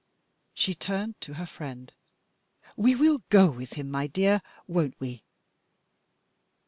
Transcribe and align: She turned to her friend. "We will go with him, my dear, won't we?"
She 0.55 0.73
turned 0.73 1.21
to 1.21 1.35
her 1.35 1.45
friend. 1.45 1.93
"We 2.75 2.95
will 2.95 3.21
go 3.29 3.51
with 3.51 3.73
him, 3.73 3.91
my 3.91 4.07
dear, 4.07 4.41
won't 4.67 4.99
we?" 4.99 5.23